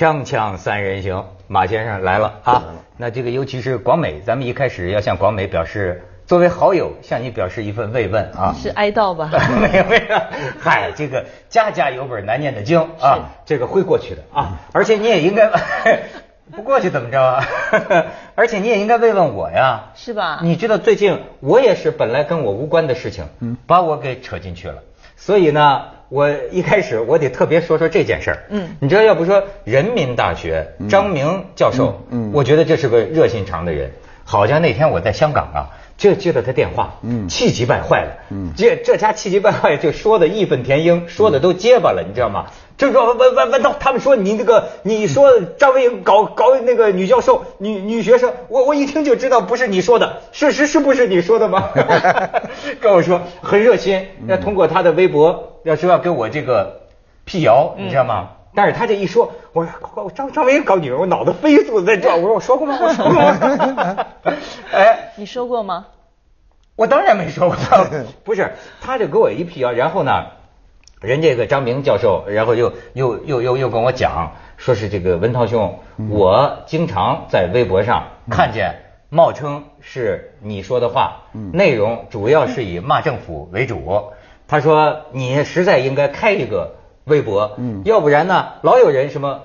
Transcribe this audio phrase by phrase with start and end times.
[0.00, 2.62] 锵锵三人行，马先生来了啊！
[2.96, 8.54] 那这个尤其是广美，咱们一开始要向广美表示，作为好友向你表示一份慰问啊！
[8.58, 9.28] 是哀悼吧？
[9.60, 10.18] 没有没有，
[10.58, 14.56] 嗨，这个家家有本难念的经啊，这个会过去的啊！
[14.72, 15.50] 而且你也应该
[16.56, 17.44] 不过去怎么着啊？
[18.36, 20.40] 而且你也应该慰问我呀，是吧？
[20.42, 24.82] 你知道最近我也是本来跟我无关的事情，嗯，把我给扯进去了，
[25.16, 25.82] 所以呢。
[26.10, 33.90] 我一开始我得特别说说这件事儿，嗯，你知道要不说人民大学张明教授，嗯，我觉得这是个热心肠的人。
[34.24, 42.46] 好像那天我在香港啊，就接到他电话，嗯，气急败坏了，嗯，这这家气急败坏就说的义愤填膺，说的都结巴了，你知道吗？
[42.80, 51.68] 就说问问问到他们说你那个你说张伟搞搞那个女教授女女学生，我我一听就知道不是你说的，事实是不是你说的吗？
[52.80, 56.80] 跟我说很热心，要通过他的微博要说要给我这个
[57.26, 58.30] 辟谣，你知道吗？
[58.54, 62.78] 但是他这一说，我说张张伟搞女人，我脑子飞速的在转，我说我说过吗？
[62.80, 63.12] 我说过
[63.74, 64.06] 吗？
[64.72, 65.88] 哎，你说过吗？
[66.76, 67.56] 我当然没说过，
[68.24, 70.24] 不是，他就给我一辟谣，然后呢？
[71.00, 75.78] 人这个张明教授，然后又又又又又跟我讲，说是这个文涛兄，
[76.10, 84.12] 我经常在微博上看见冒称是你说的话，内容主要是以骂政府为主。
[84.46, 89.40] 他说你实在应该开一个微博，要不然呢，老有人什么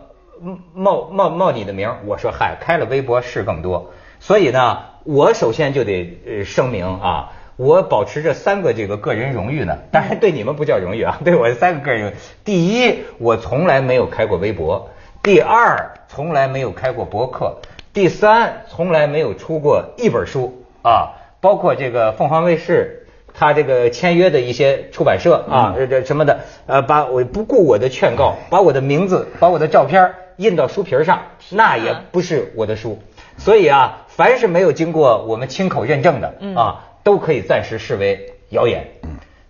[0.73, 1.95] 冒冒冒你的名。
[2.05, 7.31] 我说嗨，开了微博事更多，所以呢，我首先就得呃声明啊。
[7.57, 12.13] 我保持着三个这个个人荣誉呢，当然对你们不叫荣誉啊， 对我三个个人荣誉。
[12.43, 14.89] 第一，我从来没有开过微博；
[15.23, 17.61] 第二，从来没有开过博客；
[17.93, 31.21] 第三，从来没有出过一本书啊，包括这个凤凰卫视他这个签约的一些出版社啊，这这什么的，呃，把我不顾我的劝告，把我的名字、把我的照片印到书皮上，
[31.51, 32.99] 那也不是我的书。
[33.37, 36.83] 所以啊，凡是没有经过我们亲口认证的啊。
[37.05, 38.87] 都可以暂时视为谣言，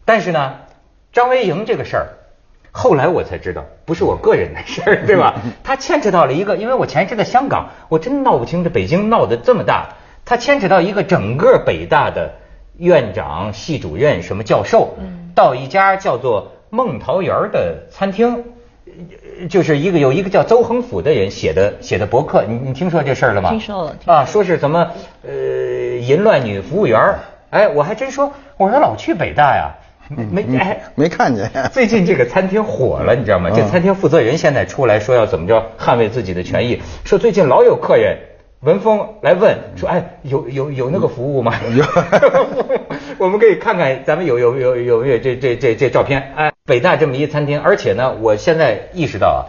[0.03, 0.55] 但是呢，
[1.13, 2.07] 张维迎这个事儿，
[2.71, 5.41] 后来我才知道不是我个人的事儿， 对吧？
[5.63, 9.95] 他牵扯到了一个，因为我前一阵在香港，我真闹不清这北京闹得这么大，
[10.25, 12.33] 他牵扯到一个整个北大的
[12.77, 14.97] 院长、系主任、什么教授，
[15.33, 18.43] 到一家叫做梦桃园的餐厅，
[19.49, 23.49] 就是一个有一个叫邹恒甫的人写的写的博客，你你听说这事儿了吗？
[23.51, 24.91] 听说了啊，说是怎么
[25.25, 25.31] 呃
[26.01, 26.99] 淫乱女服务员。
[27.55, 29.75] 哎，我还真说，我说老去北大呀，
[30.09, 31.49] 没哎没看见。
[31.71, 33.49] 最近这个餐厅火了，你知道吗？
[33.55, 38.17] 这餐厅负责人现在出来说要怎么着捍卫自己的权益，说最近老有客人
[38.59, 41.53] 文峰来问说，哎，有有有那个服务吗？
[41.73, 41.85] 有，
[43.19, 46.33] 我们可以看看，咱们有有有有没有这这这这照片？
[46.35, 49.41] 哎，北大这么一餐厅，而且呢，我现在意识到啊，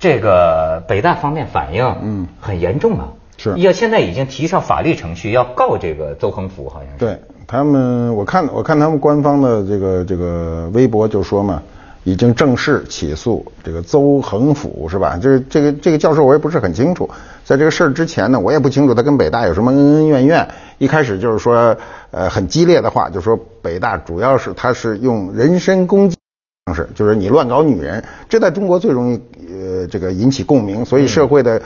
[0.00, 7.18] 这个北大方面反应嗯很严重啊，是要现在已经提上法律程序要告这个邹恒甫，好像是对。
[7.48, 11.62] 他们，我看我看他们官方的这个这个微博就说嘛，
[12.02, 15.16] 已经正式起诉这个邹恒甫是吧？
[15.16, 17.08] 就是这个这个教授我也不是很清楚，
[17.44, 20.48] 在这个事儿之前呢，我也不清楚他跟北大有什么恩恩怨怨。
[20.78, 21.76] 一开始就是说，
[22.10, 26.16] 呃，很激烈的话，就说北大主要是他是用人身攻击
[26.64, 31.62] 方式，就是你乱搞女人，这在中国最容易呃这个引起共鸣，所以社会的，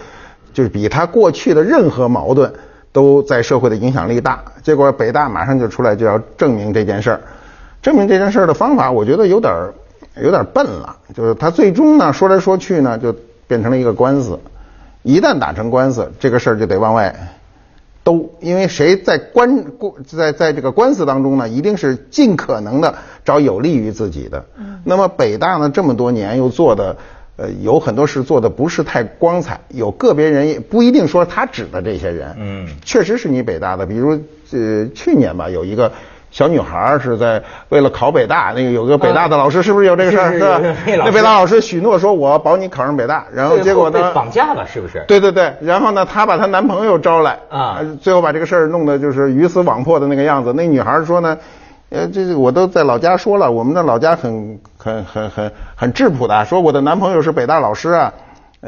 [0.52, 2.52] 就是比他过去的任何矛盾。
[2.92, 7.20] 都在社会的影响力大，结果北大马上就出来就要证明这件事儿，
[7.80, 9.72] 证明这件事儿的方法，我觉得有点儿
[10.20, 10.96] 有点笨了。
[11.14, 13.14] 就是他最终呢说来说去呢，就
[13.46, 14.40] 变成了一个官司。
[15.04, 17.14] 一旦打成官司，这个事儿就得往外
[18.02, 24.44] 兜，因为谁在官过在在这个官司当中呢，一定是尽可能的找有利于自己的。
[24.82, 26.96] 那么北大呢这么多年又做的。
[27.40, 34.10] 呃，有很多事做的不是太光彩，有个别人也不一定说他指的这些人，嗯，确实是你北大的，比如
[34.52, 35.90] 呃去年吧，有一个
[36.30, 40.32] 小女孩是在为了考北大，那个有个北大的老师，是不是有这个事儿？
[40.32, 40.60] 是吧？
[40.84, 44.12] 那北大老师许诺说我保你考上北大，然后结果呢？
[44.12, 45.02] 绑架了，是不是？
[45.08, 50.52] 对对对，然后呢，她把她男朋友招来啊，最后把这个事儿弄得就是鱼死网破的那个样子。
[50.52, 51.38] 那女孩说呢？
[51.90, 58.14] 呃，这个我都在老家说了，我们的老家很很很很很质朴的，说我的男朋友是北大老师啊，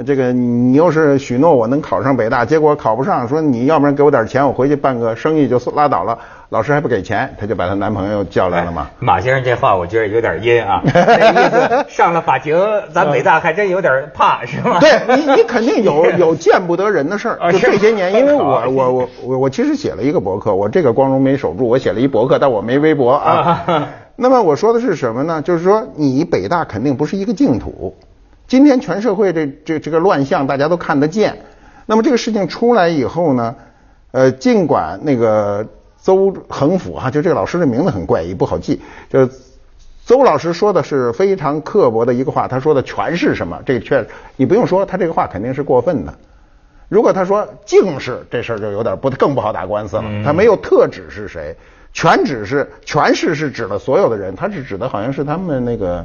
[0.06, 6.18] 这个你要是许诺我能考上北大，结果考不上，说你要不然给我点钱，我回去办个生意就拉倒了。
[6.48, 8.88] 老师还不给钱，她就把她男朋友叫来了嘛。
[9.00, 12.56] 马先生这话我觉得有点阴啊， 那意思上了法庭，
[12.90, 14.80] 咱北大还真有点怕，是吗？
[14.80, 17.52] 对你，你肯定有有见不得人的事儿。
[17.52, 23.86] 就这些年，因为我我我我我其实写了一个博客，我这个光荣没守住，我写了一博客，但我没微博啊。
[24.16, 25.42] 那么我说的是什么呢？
[25.42, 27.94] 就是说你北大肯定不是一个净土。
[28.52, 31.38] 今天全社会这这这个乱象大家都看得见。
[31.86, 33.56] 那么这个事情出来以后呢，
[34.10, 35.66] 呃，尽管那个
[35.96, 38.82] 邹恒甫哈，就这个老师的名字很怪异，不好记。
[39.08, 39.26] 就
[40.04, 43.58] 邹老师说的是非常刻薄的一个话，他说的全是什么？
[43.64, 44.06] 这确
[44.36, 46.12] 你不用说，他这个话肯定是过分的。
[46.90, 50.04] 如果他说竟是这事儿就有点不更不好打官司了。
[50.22, 51.56] 他没有特指是谁，
[51.94, 56.04] 全指是全是是指了所有的人，他是指的好像是他们那个。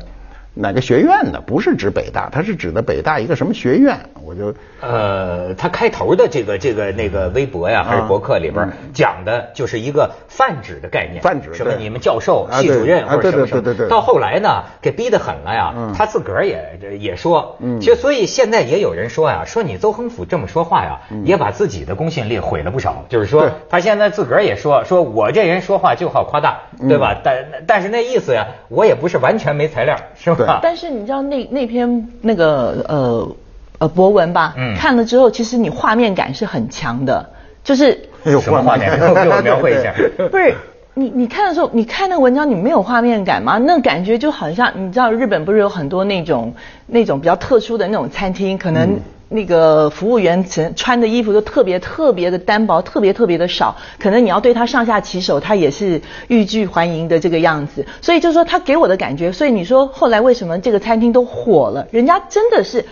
[0.60, 1.42] 哪个学院的？
[1.42, 3.98] 不是指北大，他是指的北大一个什么学院？
[4.26, 13.88] 我就呃，他开头的这个这个那个微博呀，还是博客里边讲的就是一个泛指的概念，泛指什么你们教授、系主任或者什么什么。
[13.88, 23.06] 到后来呢，给逼得狠了呀，他自个儿也也说，就所以现在也有人说呀，说你邹恒甫这么说话呀，也把自己的公信力毁了不少。
[23.10, 27.16] 就是说，他现在自个儿也说，说我这人说话就好夸大，对吧？
[27.24, 30.47] 但但是那意思呀，我也不是完全没材料，是吧？
[30.64, 33.36] 但是你知道那那篇那个呃
[33.80, 34.54] 呃博文吧？
[34.58, 37.30] 嗯，看了之后，其实你画面感是很强的，
[37.64, 37.98] 就是
[38.42, 38.92] 什么画面？
[39.00, 39.94] 给我描绘一下。
[40.32, 40.54] 不是
[40.94, 43.58] 你你看的时候，你看那文章，你没有画面感吗？
[43.60, 46.54] 那感觉就好像你知道日本不是有很多那种
[46.88, 49.00] 那种比较特殊的那种餐厅，可能。
[49.30, 57.86] 那个服务员穿穿的衣服都特别特别的单薄，特别特别的少，可能你要对他上下其手，他也是欲拒还迎的这个样子。
[58.02, 61.88] 所以就是说他给我的感觉，所以你说后来为什么这个餐厅都火了？
[61.92, 62.86] 人家真的是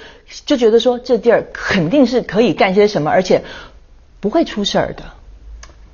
[0.45, 3.41] 就觉得说这地儿肯定是可以干些什么，而且
[4.19, 5.03] 不会出事儿的。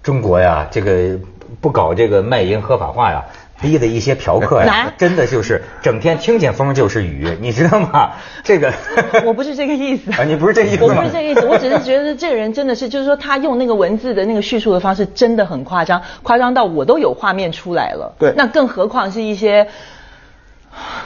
[0.01, 1.19] 中国呀，这个
[1.59, 3.23] 不搞这个卖淫合法化呀。
[3.61, 8.11] 逼的一些嫖客呀，真的就是整天听见风就是雨，你知道吗？
[8.43, 8.73] 这个
[9.23, 18.13] 我不是这个意思啊，你不是这意思我不是这个意思，我只是觉得这个人真的是，就是说他用那个文字的那个叙述的方式真的很夸张，夸张到我都有画面出来了。
[18.17, 19.67] 对，那更何况是一些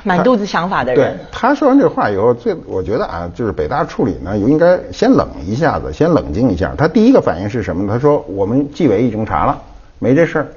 [0.03, 1.17] 满肚子想法的人。
[1.17, 6.73] 对，他说完这话以后，最我觉得啊，就是北大处理呢，应该先冷一下子，先冷静一下。
[6.77, 7.91] 他第一个反应是什么？
[7.91, 9.61] 他说我们纪委已经查了，
[9.99, 10.47] 没这事儿。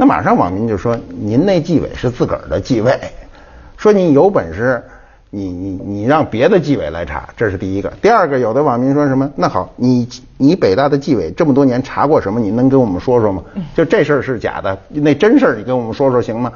[0.00, 2.98] 那马上网民就说：“您那纪委是自个儿的纪委，
[3.76, 4.82] 说你有本事，
[5.28, 7.92] 你你你让别的纪委来查，这是第一个。
[8.00, 9.30] 第二个，有的网民说什么？
[9.36, 10.08] 那好，你
[10.38, 12.40] 你北大的纪委这么多年查过什么？
[12.40, 13.42] 你能跟我们说说吗？
[13.76, 16.50] 就这事儿是假的，那真事儿你跟我们说说行吗？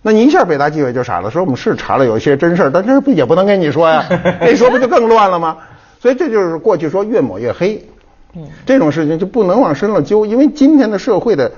[0.00, 4.06] 那你一下北大纪委就傻了，说我们是查了有一些真事儿，但是不也不能跟你说呀，
[4.40, 5.56] 那说不就更乱了吗？
[5.98, 7.84] 所以这就是过去说越抹越黑，
[8.36, 11.50] 嗯，这种事情就不能往深了究，因为今天的社会的。”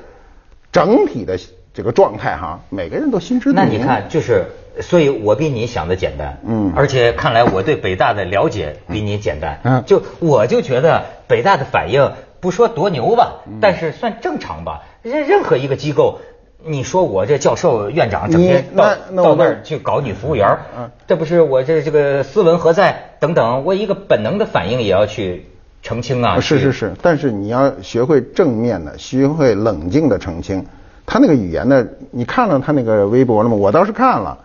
[0.72, 1.38] 整体的
[1.74, 3.64] 这个状态哈，每个人都心知肚明。
[3.64, 4.46] 那你看，就是，
[4.80, 14.82] 所以我比你想的简单，嗯，而且看来我对北大的了解比你简单，嗯，就我就觉得北大的反应不说多牛吧，但是算正常吧。
[15.02, 16.20] 任任何一个机构，
[16.64, 25.46] 你说我这教授院长整天到到那儿去搞女服务员，嗯，这不是我这这个斯文何在等等，我一个本能的反应也要去。
[25.82, 26.38] 澄清啊！
[26.38, 30.64] 是是是，但是你要学会正面的，学会冷静的澄清。
[31.04, 31.84] 他那个语言呢？
[32.12, 33.56] 你看了他那个微博了吗？
[33.56, 34.38] 我倒是看了，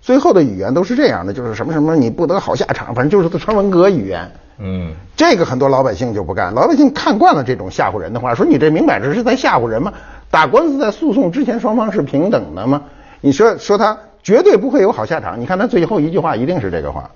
[0.00, 4.30] 最后的语言都是这样的，就是什么什么你不得好下场，反正就是川文革语言。
[4.58, 9.92] 嗯，这个很多老百姓就不干，老百姓看惯了这种吓唬人的话，说你这明摆着是在吓唬人吗？
[10.30, 12.82] 打官司在诉讼之前双方是平等的吗？
[13.20, 15.40] 你说说他绝对不会有好下场。
[15.40, 17.10] 你看他最后一句话一定是这个话，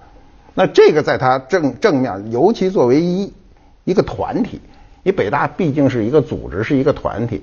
[0.55, 3.33] 那这个在他正正面，尤其作为一。
[3.89, 4.61] 一个团体，
[5.03, 7.43] 你北大毕竟是一个组织，是一个团体。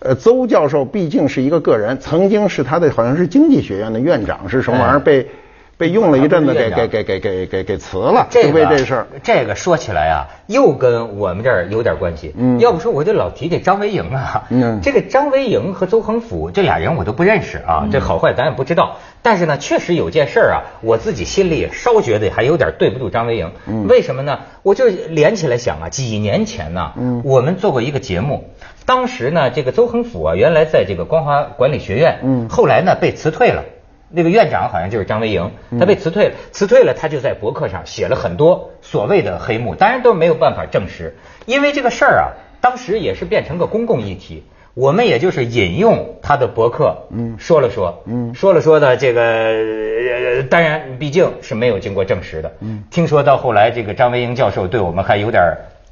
[0.00, 5.28] 呃，邹教授毕竟是一个个人，曾经是他的好像是经济学院的院长，是什么玩意儿被
[5.78, 9.06] 被用了一阵子，给给给给给给给辞了，就为这事儿。
[9.22, 10.16] 这个说起来啊，
[10.46, 12.34] 又跟我们这儿有点关系。
[12.36, 14.44] 嗯，要不说我就老提这张维迎啊。
[14.48, 18.96] 嗯，这个张维迎和邹恒甫这俩人我都不认识啊，这好坏咱也不知道。
[19.20, 23.52] 但是呢，确实有件事儿啊，我自己心里稍觉得还有点对不住张维迎。
[23.66, 24.38] 嗯，为什么呢？
[24.62, 28.48] 我就连起来想啊，几年前呢，嗯，我们做过一个节目，
[28.86, 33.64] 当时呢，这个邹恒甫啊，原来在这个光华管理学院，嗯，后来呢被辞退了，
[34.08, 42.24] 那个院长好像就是张维迎，他被辞退了，辞退了，他就在博客上写了很多所谓的黑幕，当然都没有办法证实，因为这个事儿啊，
[42.60, 44.44] 当时也是变成个公共议题。
[44.74, 55.42] 我们也就是引用他的博客，嗯，说了说，嗯，说了说的这个，当然毕竟是没有经过证实的，嗯，听说到后来这个张维迎教授对我们还有点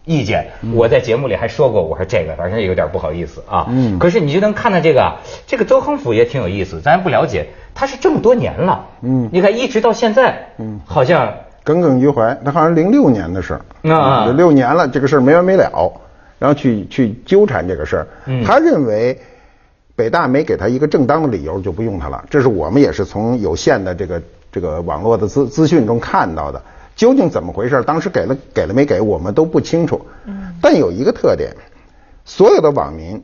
[0.04, 11.32] 意见，我在节目里还说过，我说这个反正有点不好意思啊，嗯，可是你就能看到这个，这个周恒甫也挺有意思，咱不了解，他是这么多年了，嗯，你看一直到现在，嗯，好像
[11.62, 15.92] 耿耿于怀，他好像零六年的事儿，啊，六年了，这个事儿没完没了。
[16.38, 18.06] 然后去去纠缠这个事儿，
[18.44, 19.18] 他认为
[19.96, 22.23] 北大没给他一个正当的理由就不用他了。
[22.28, 24.20] 这是我们也是从有限的这个
[24.52, 26.61] 这个网络的资资讯中看到的。
[26.94, 27.82] 究竟怎么回事？
[27.82, 30.06] 当时给了给了没给，我们都不清楚。
[30.26, 30.54] 嗯。
[30.60, 31.54] 但有一个特点，
[32.24, 33.22] 所有的网民。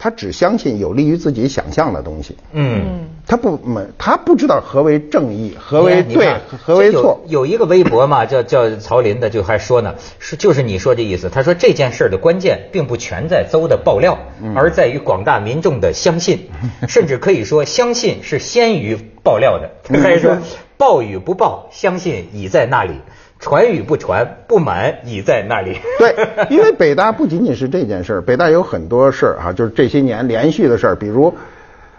[0.00, 2.36] 他只相信有利于自己想象的东西。
[2.52, 7.20] 嗯，他不没他不知道何为正义，何为对，何为错。
[7.26, 11.28] 有一个微博嘛，叫叫曹林的，就还说呢，是就是你说这意思。
[11.28, 14.16] 他说这件事的关键并不全在邹的爆料，
[14.54, 16.48] 而在于广大民众的相信，
[16.86, 19.68] 甚至可以说相信是先于爆料的。
[19.82, 20.38] 他还说
[20.78, 22.94] 报与不报，相信已在那里。
[23.40, 25.78] 传与不传，不满已在那里。
[26.00, 26.12] 对，
[26.50, 31.32] 因为北大不仅仅是这件事儿，北大有很多事儿哈，就是这些年连续的事儿，比如，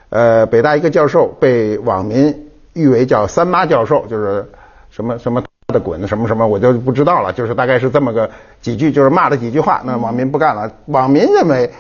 [0.10, 4.46] 呃，北大一个教授被网民誉为叫“三妈教授”，就是
[4.92, 8.30] 什么什么的滚什么什么，我就不知道了，就是大概是这么个
[8.62, 10.70] 几句，就是骂了几句话，那网民不干了。
[10.88, 11.72] 网民认为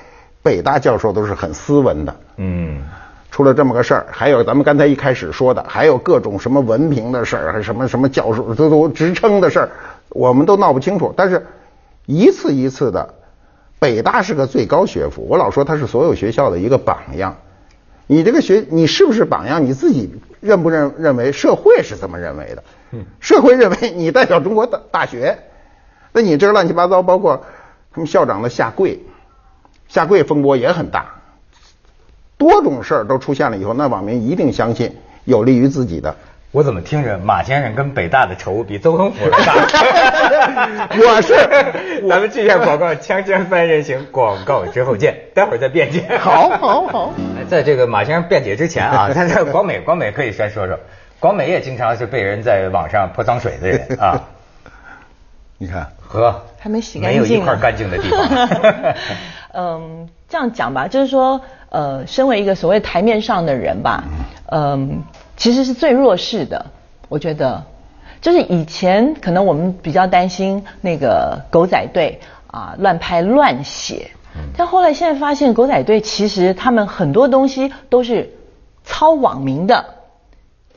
[0.41, 2.15] 北大教授都是很斯文的。
[2.37, 2.81] 嗯。
[3.39, 9.69] 出了这么个事儿，还有咱们刚才一开始说的，还有各种什么文凭的事儿，还什么什么教授都都职称的事儿，
[10.09, 11.13] 我们都闹不清楚。
[11.15, 11.47] 但是，
[12.05, 13.13] 一次一次的，
[13.79, 17.37] 北大是个最高学府，我老说它是所有学校的一个榜样。
[18.07, 19.63] 你这个学，你是不是榜样？
[19.63, 21.31] 你自己认不认认为？
[21.31, 22.63] 社会是这么认为的。
[22.91, 23.05] 嗯。
[23.21, 25.39] 社会认为你代表中国的大学，
[26.11, 27.45] 那你这乱七八糟，包括
[27.93, 28.99] 他们校长的下跪，
[29.87, 31.18] 下跪风波也很大。
[32.39, 36.15] 多种事儿都出现了以后，那网民一定相信有利于自己的。
[36.51, 40.87] 我怎么听着马先生跟北大的仇比邹恒府大？
[40.97, 41.35] 我是，
[42.09, 46.05] 咱们去一下广告，锵锵三人行广告之后见，待会儿再辩解。
[46.17, 47.13] 好，好，好。
[47.49, 50.79] 在这个马先生辩解之前啊， 他这广美，广美可以先说说，
[51.19, 54.19] 广美也经常是被人在网上泼脏水的人啊。
[55.59, 58.95] 你看，和，还没洗干净，没有一块干净的地方。
[59.53, 61.39] 嗯，这样讲吧，就是说。
[61.71, 64.03] 呃，身为一个所谓台面上的人吧，
[64.51, 65.03] 嗯，
[65.37, 66.65] 其实是最弱势的。
[67.09, 67.63] 我觉得，
[68.21, 74.09] 就是以前可能我们比较担心那个狗仔队啊乱拍乱写，
[74.57, 78.33] 但后来现在发现狗仔队其实他们很多东西都是
[78.83, 79.85] 抄网民的，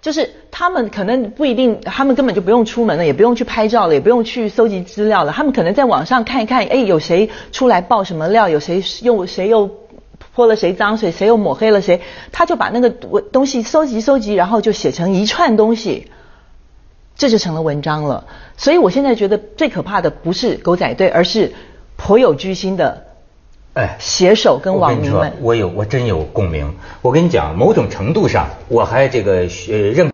[0.03, 9.71] 就是他们可能不一定，他们根本就不用出门了，也不用去拍照了，也不用去搜集资料了，他们可能在网上看一看，哎，有谁出来爆什么料，有谁又谁又。
[10.35, 16.11] 泼了谁脏水，谁又抹黑了谁，他就把那个东西搜集搜集，然后就写成一串东西，
[17.17, 18.25] 这就成了文章了。
[18.57, 21.53] 所以我现在觉得最可怕的不是狗仔队，而是
[21.99, 23.09] 颇有居心的
[23.75, 25.33] 哎写手跟网民们。
[25.41, 26.75] 我有我真有共鸣。
[27.01, 30.11] 我跟你讲，某种程度上我还这个呃认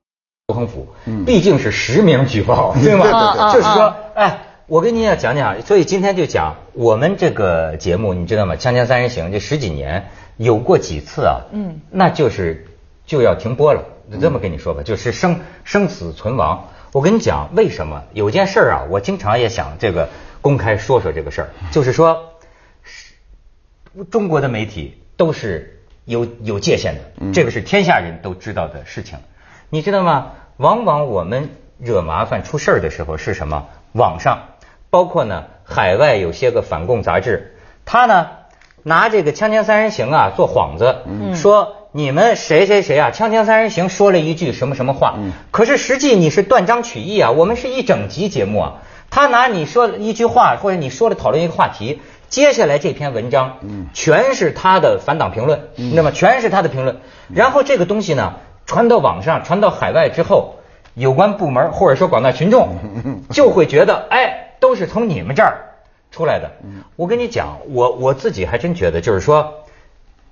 [0.49, 0.87] 周恒甫，
[1.27, 3.53] 毕竟是实名举报，对吗？
[3.53, 4.45] 就是说，哎。
[4.69, 8.55] 我跟您要讲讲，所以今天就讲我们这个节目，你知道吗？
[8.61, 11.41] 《锵锵三人行》这十几年有过几次啊？
[11.53, 12.67] 嗯，那就是
[13.07, 13.83] 就要停播了。
[14.21, 16.69] 这么跟你说吧，就是生生死存亡。
[16.93, 18.83] 我跟你讲，为什么有件事啊？
[18.91, 20.11] 我经常也想这个
[20.43, 22.35] 公开说说这个事儿，就是说，
[24.05, 29.19] 中国的媒体都是有有界限的，这个是天下人都知道的事情。
[29.71, 30.33] 你知道吗？
[30.57, 33.67] 往往我们惹麻烦出事儿的时候是什么？
[33.93, 34.40] 网上。
[34.90, 38.28] 包括呢，海外有些个反共杂志，他呢
[38.83, 45.19] 拿这个《锵锵三人行》啊做幌子，说你们谁谁谁啊，《锵锵三人行》说了一句什么什么话，
[45.50, 48.73] 可是实际你是断章取义啊，我们是一整集节目啊，
[49.11, 56.99] 他拿你说一句话或者你说了讨论一个话题，接下来这篇文章，嗯全是他的反党评论，那么全是他的评论，
[57.35, 58.35] 然后这个东西呢
[58.67, 60.57] 传到网上，传到海外之后，
[60.95, 62.77] 有关部门或者说广大群众
[63.31, 64.45] 就会觉得，哎。
[64.61, 65.77] 都是从你们这儿
[66.11, 66.51] 出来的。
[66.97, 69.55] 我跟你讲，我我自己还真觉得，就是说，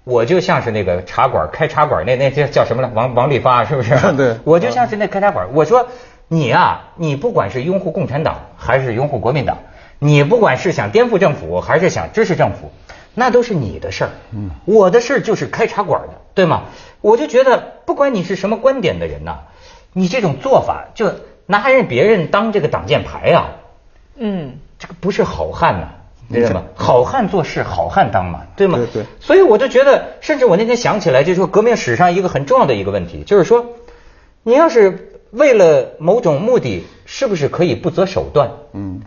[0.02, 2.90] 我就像是那个茶馆开茶馆那那叫叫什么了？
[2.92, 3.94] 王王利发是不是？
[4.18, 4.36] 对。
[4.42, 5.46] 我就像是那开茶馆。
[5.52, 5.86] 我说
[6.26, 9.58] 你啊，你不管是拥护共产党还是拥护国民党，
[9.98, 12.70] 你不管是想颠覆政府还是想支持政府，
[13.14, 14.10] 那都是你的事儿。
[14.32, 14.50] 嗯。
[14.64, 16.64] 我的事儿就是开茶馆的，对吗？
[17.00, 19.38] 我就觉得，不管你是什么观点的人呐，
[19.92, 21.12] 你这种做法就
[21.46, 23.56] 拿人别人当这个挡箭牌啊。
[24.16, 25.88] 嗯，这个不是好汉呐，
[26.32, 26.62] 知道吗？
[26.74, 28.78] 好汉做事好汉当嘛，对吗？
[28.78, 29.06] 对对。
[29.20, 33.66] 所以我就觉得，甚至我那天想起来，就是说革命史上一个很重要的一个问题，就是说，
[34.42, 38.50] 你要是为了某种目的，是不是可以不择手段？
[38.72, 39.02] 嗯。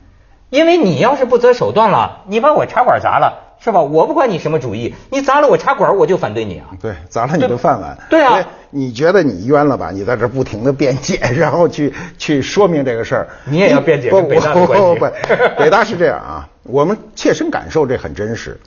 [0.49, 3.45] 因为你要是不择手段了，你把我茶馆砸了。
[3.61, 3.81] 是吧？
[3.81, 6.67] 我不管你什么主意，你砸了我茶馆，我就反对你啊！
[6.81, 7.97] 对，砸了你的饭碗。
[8.09, 8.39] 对啊，
[8.69, 9.91] 你觉得你冤了吧？
[9.91, 13.27] 你在这不停的辩解， 然后去去说明这个事儿。
[13.43, 14.99] 你也要辩解跟北大的关系。
[15.57, 18.57] 北大是这样啊，我们切身感受这很真实。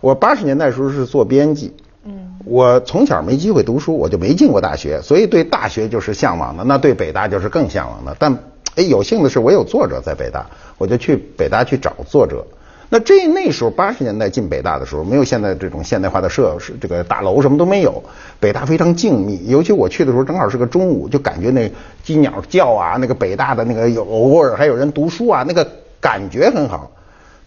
[0.00, 1.76] 我八十年代时候是做编辑，
[2.06, 5.44] 嗯，我从小没机会读书，我就没进过大学，所以对。
[5.44, 8.16] 大学就是向往的，那对北大就是更向往的。
[8.18, 8.34] 但
[8.78, 10.46] 哎，有幸的是我有作者在北大，
[10.78, 12.46] 我就去北大去找作者。
[12.88, 18.04] 那这那时候八十年代进北大的时候，没有现在这种现代化的设施，这个大楼什么都没有。
[18.38, 21.68] 北大非常静谧，尤其我去的时候正好是个中午，就感觉那
[22.04, 25.68] 鸡鸟叫啊，那个北大的那个有偶尔还有人读书啊，那个
[26.00, 26.92] 感觉很好。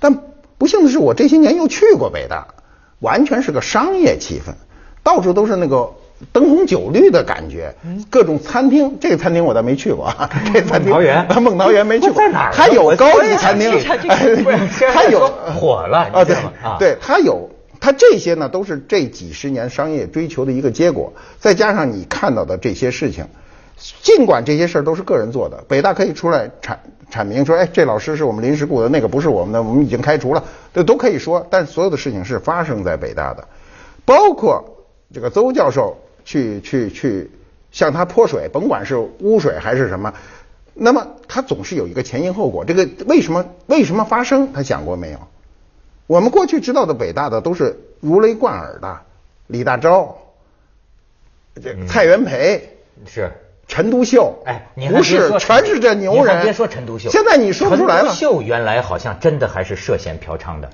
[0.01, 0.13] 但
[0.57, 2.45] 不幸的是，我这些年又去过北大，
[2.99, 4.51] 完全是个商业气氛，
[5.01, 5.91] 到处都是那个。
[6.31, 7.73] 灯红酒绿的感觉，
[8.09, 10.29] 各种餐厅，这个餐厅我倒没去过啊。
[10.53, 12.15] 这餐厅，孟桃园，孟桃园没去过。
[12.15, 12.51] 在哪儿？
[12.53, 13.71] 它有高级餐厅，
[14.93, 15.27] 它有
[15.59, 16.23] 火了啊！
[16.23, 17.49] 对啊，对，它有，
[17.79, 21.11] 它这些呢都是这几十年商业追求的一个结果。
[21.39, 23.25] 再加上你看到的这些事情，
[24.03, 26.77] 尽管这些事儿都是个人做的，北大可以出来阐
[27.11, 31.45] 阐明说，哎，这老师是我们临时雇的，那个不是我们的，我们已经开除了，这都可以说。
[31.49, 33.47] 但所有的事情是发生在北大的，
[34.05, 34.63] 包括
[35.11, 35.97] 这个邹教授。
[36.31, 37.29] 去去去
[37.71, 40.13] 向他泼水，甭管是污水还是什么，
[40.73, 42.63] 那么他总是有一个前因后果。
[42.63, 44.53] 这个为什么为什么发生？
[44.53, 45.19] 他想过没有？
[46.07, 49.01] 我们过去知道的北大的都是如雷贯耳的，
[49.47, 50.15] 李大钊，
[51.61, 53.29] 这蔡元培是。
[53.71, 56.43] 陈独秀，哎，不是，全是这牛人。
[56.43, 58.09] 别说陈独秀，现在你说不出来了。
[58.09, 60.69] 陈独秀原来好像真的还是涉嫌嫖娼的，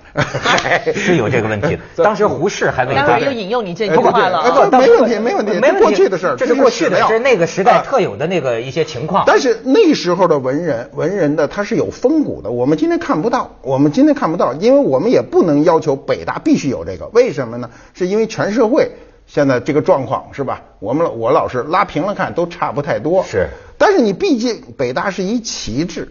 [0.96, 1.78] 是有这个问题。
[2.04, 2.96] 当时胡适还没。
[2.96, 4.68] 待会又引用你这句话了。
[4.72, 9.26] 没问题，没问题，没过去的事儿，这是过去的，是那个时代特有的那个一些情况。
[9.28, 17.70] 但是那时候的文人，文人的他是有风骨的，我们今天看不到，我们今天看不到，因为我们也不能要求北大必须有这个，为什么呢？
[17.94, 18.90] 是因为全社会。
[19.28, 20.62] 现在这个状况是吧？
[20.80, 23.24] 我们我老是拉平了看，都差不太多。
[23.24, 26.08] 是，但是你毕竟北大是一旗帜。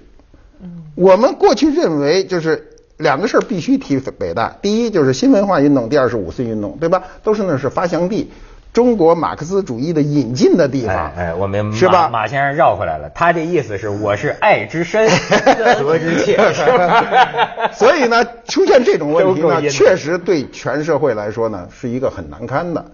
[0.62, 0.82] 嗯。
[0.94, 7.02] 我们过去认为就是两个事儿必须提北大，第一就是新文化运动，第二是五四运动，对吧？
[7.22, 8.30] 都是那是发祥地，
[8.72, 11.12] 中国马克思主义的引进的地方。
[11.16, 12.10] 哎，我们是吧？
[12.10, 15.08] 马先生绕回来了，他这意思是我是爱之深，
[15.78, 16.36] 责之切。
[17.72, 22.84] 所以呢，出现这种问题呢，确实对全社会来说呢，是一个很难堪的。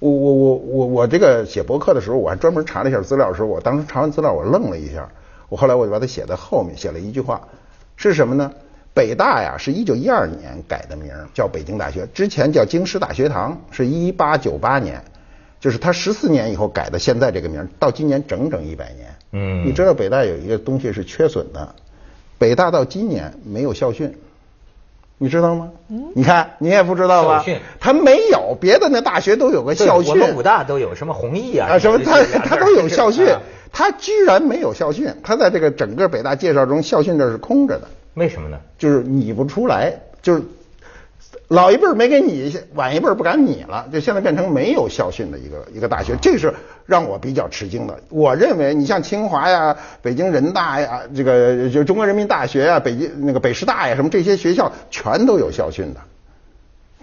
[0.00, 5.08] 我我我我我这个写博客的时候，我还专门查了一下资料的时候，我当时查完资料，我愣了一下。
[5.48, 7.48] 我后来我就把它写在后面，写了一句话，
[7.96, 8.50] 是什么呢？
[8.94, 15.02] 北大呀，是一九一二年改的名，叫北京大学，之前叫京师大学堂，是一八九八年，
[15.60, 19.08] 就是他十四年以后改的，现在这个名，到今年整整一百年。
[19.32, 21.74] 嗯，你知道北大有一个东西是缺损的，
[22.38, 24.14] 北大到今年没有校训。
[25.22, 25.70] 你知道吗？
[25.90, 27.44] 嗯，你看你也不知道吧？
[27.78, 30.12] 他没有，别的那大学都有个校训。
[30.12, 31.68] 我们武大都有什么弘毅啊？
[31.72, 33.26] 啊，什么他他都有校训，
[33.70, 35.12] 他居然没有校训。
[35.22, 37.88] 他在这个整个北大介绍中，校训这是空着的。
[38.14, 38.58] 为什么呢？
[38.78, 40.42] 就是拟不出来，就是。
[41.48, 46.54] 老一辈儿没给你，晚一辈儿不敢你了，就现在变成没有校训的一个一个大学，这是
[46.86, 47.98] 让我比较吃惊的。
[48.08, 56.00] 我认为你像清华呀、北京人大呀、这个就中国人民大学呀、北京那个北师大呀，什么这些学校全都有校训的，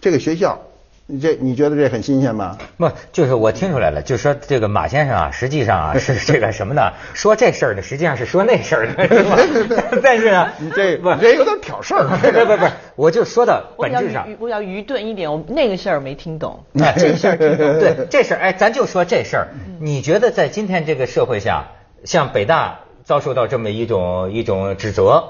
[0.01, 0.61] 这个学校。
[1.09, 2.57] 你这你觉得这很新鲜吗？
[2.75, 6.91] 不，就是我听出来了，就是说这个马先生啊，实际上啊是这个什么呢？
[7.13, 9.83] 说这事儿呢，实际上是说那事儿的，是吧？
[10.03, 12.05] 但是呢，你这不这有点挑事儿。
[12.05, 12.65] 不不不，
[12.97, 14.27] 我就说到本质上。
[14.37, 16.61] 我要愚钝一点，我那个事儿没听懂。
[16.97, 17.79] 这事儿听懂。
[17.79, 19.47] 对， 这事儿哎，咱就说这事儿。
[19.79, 21.67] 你觉得在今天这个社会下，
[22.03, 25.23] 像北大遭受到这么一种一种指责？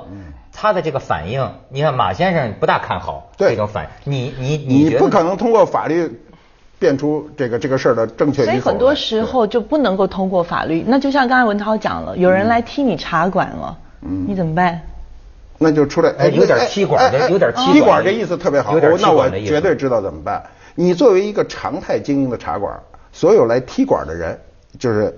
[0.60, 4.12] 他的这个反应，你看马先生不大看好这种反应。
[4.12, 6.20] 你你你不可能通过法律
[6.80, 8.43] 变出这个这个事儿的正确。
[8.43, 10.84] 所以很多时候就不能够通过法律。
[10.88, 14.82] 那就像刚才文涛讲了，有人来踢你茶馆了，你怎么办？
[15.60, 18.76] 那就出来，哎，有点踢馆的，有点踢馆这意思特别好。
[19.00, 20.43] 那我绝对知道怎么办。
[20.74, 22.80] 你作为一个常态经营的茶馆，
[23.12, 24.39] 所有来踢馆的人，
[24.80, 25.15] 就是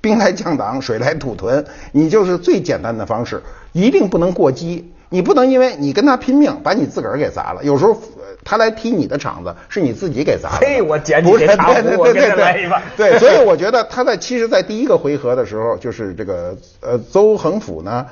[0.00, 3.42] 兵来将挡，水来土屯，你就是最简单的方式。
[3.72, 7.62] 一定不能过激，你不能因为你跟他拼命，把你自个儿给砸了。
[7.62, 7.96] 有时候
[8.44, 10.58] 他来踢你的场子，是你自己给砸了。
[10.60, 12.82] 嘿，我捡你的茶壶，我给他来一把。
[12.96, 18.06] 对，所以我觉得他在其实，在第一个回合的时候，就是这个呃邹恒甫呢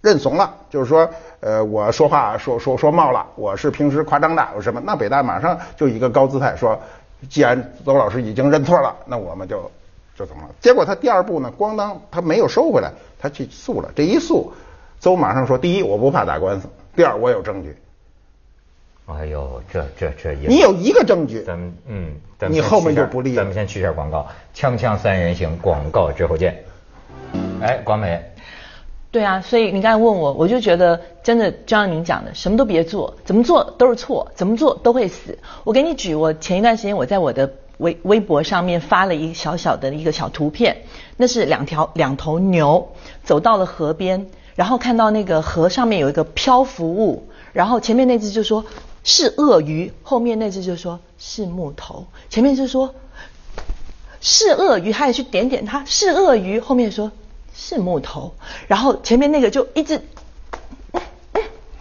[0.00, 4.80] 认怂了，就是说呃我说话说说说冒了，我是平时夸张的，有什么？
[4.84, 6.80] 那北大马上就一个高姿态说，
[7.28, 9.70] 既然邹老师已经认错了，那我们就
[10.16, 10.54] 就怎么了？
[10.60, 14.52] 结果他第二步呢，咣当，他没有收回来，他去诉了，这一诉。
[15.00, 17.76] 邹马上说：“第一，我不怕打官司；第二，我有证据。”
[19.06, 22.14] 哎呦，这这这也你有一个证据，咱们嗯，
[22.48, 23.34] 你后面就不利。
[23.34, 26.64] 咱们先去下广告，锵锵三人行，广告之后见。
[27.60, 28.30] 哎，广美。
[29.10, 35.38] 对啊，所以你刚才问我，我就觉得真的就像您讲的，什么都别做，怎么做都是错，怎么做都会死。
[35.64, 40.76] 我给你举，我前一段时间我在我的微微博上面发了一个小小的一个小图片，
[41.16, 48.64] 那是两条两头牛走到了河边，然后看到那个河上面有一个漂浮物，然后前面那只就说
[49.02, 52.94] 是鳄鱼，后面那只就说是木头，前面就说
[54.20, 57.10] 是鳄鱼，他也去点点它是鳄鱼，后面说
[57.54, 58.34] 是木头，
[58.68, 60.00] 然后前面那个就一直。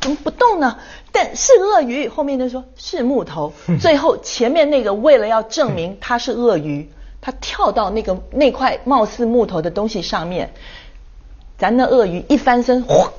[0.03, 0.77] 怎么不动呢？
[1.13, 6.89] 但是鳄鱼后面就说是木头，最后前面那个为了要证明它是鳄鱼，
[7.21, 10.51] 它跳到那个那块貌似木头的东西上面，
[11.57, 13.13] 咱那鳄鱼一翻身，哗，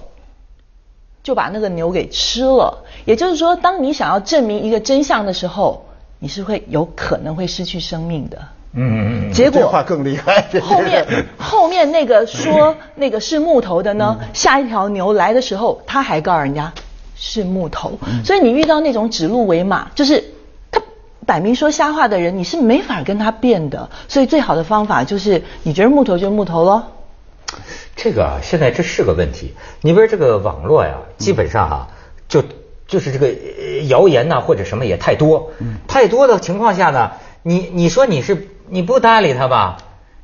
[1.22, 2.84] 就把那个牛给吃了。
[3.06, 5.86] 也就是说，当你想要证明一个真相的时候，
[6.18, 8.48] 你是会有可能会失去生命的。
[8.74, 9.32] 嗯嗯嗯。
[9.32, 10.44] 结果这话更厉害。
[10.60, 11.06] 后面
[11.38, 16.72] 后面那个说那个是木头的呢，下一条牛来的时候，他还告诉人家
[17.16, 17.98] 是木头。
[18.24, 20.22] 所以你遇到那种指鹿为马，就是
[20.70, 20.82] 他
[21.26, 23.88] 摆明说瞎话的人，你是没法跟他辩的。
[24.08, 26.82] 所以最好的方法就是，你觉得木头就木头喽。
[27.96, 29.54] 这个啊，现在这是个问题。
[29.80, 31.88] 你比如这个网络呀，基本上啊、
[32.28, 32.42] 就
[32.88, 35.52] 就是这个呃谣言呐、或者什么也太多，
[35.86, 39.76] 太多的情况下呢，你你说你是你不搭理他吧，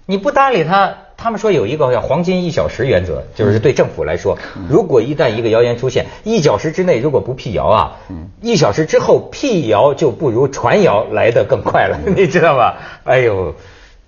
[0.07, 7.96] 你不搭理他，他们说有一个叫黄金一小时原则，就是对政府来说，如果一旦一个谣言出现，一小时之内如果不辟谣啊，
[8.40, 12.76] 一小时之后辟谣就不如传谣来的更快了，你知道吧？
[13.05, 13.55] 哎呦。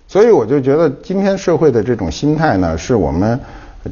[0.05, 3.39] 所以我就觉得今天社会的这种心态呢，是我们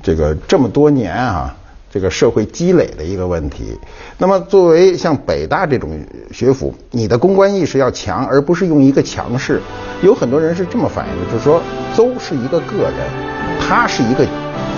[0.04, 1.56] 这个这么多年啊，
[1.92, 3.78] 这个社会积累的一个问题。
[4.18, 6.00] 那么作为像北大这种
[6.32, 9.62] 学府，你的公关意识要强，而不是用一个强势。
[10.02, 11.62] 有很多人是这么反映的，就是说
[11.96, 12.94] 邹是一个个人，
[13.60, 14.26] 他是一个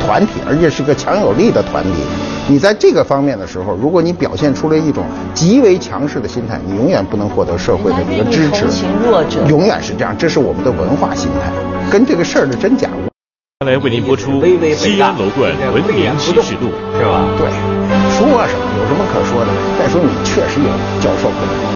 [0.03, 2.03] 团体，而且是个强有力的团体。
[2.49, 8.65] 你在这个方面的时候，如果你表现出了一种极为强势的心态，你永远不能获得社会的这个支持。
[9.47, 11.53] 永远是这样，这是我们的文化心态，
[11.89, 12.89] 跟这个事儿的真假。
[13.63, 14.43] 接下来为您播出
[14.75, 16.67] 西安楼冠文明启示录》。
[16.99, 17.23] 是吧？
[17.37, 17.47] 对，
[18.11, 19.51] 说什么有什么可说的？
[19.79, 20.67] 再说你确实有
[20.99, 21.31] 教授。